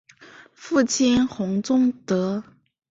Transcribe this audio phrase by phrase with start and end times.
[0.55, 2.43] 父亲洪宗德。